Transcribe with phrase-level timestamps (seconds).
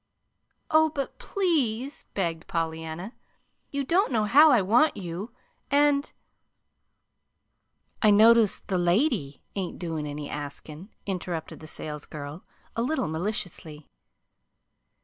[0.71, 3.13] "Oh, but PLEASE," begged Pollyanna.
[3.69, 5.29] "You don't know how I want you,
[5.69, 6.11] and"
[8.01, 12.43] "I notice the lady ain't doin' any askin'," interrupted the salesgirl,
[12.75, 13.87] a little maliciously.